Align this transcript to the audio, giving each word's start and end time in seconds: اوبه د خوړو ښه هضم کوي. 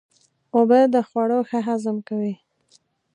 اوبه 0.55 0.79
د 0.93 0.95
خوړو 1.07 1.39
ښه 1.49 1.59
هضم 1.67 1.97
کوي. 2.07 2.33